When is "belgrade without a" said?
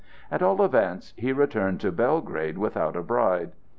1.91-3.03